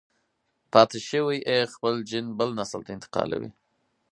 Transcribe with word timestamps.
پاتې 0.73 0.99
شوی 1.09 1.37
يې 1.49 1.57
خپل 1.73 1.93
جېن 2.09 2.25
بل 2.37 2.49
نسل 2.59 2.81
ته 2.85 2.91
انتقالوي. 2.97 3.51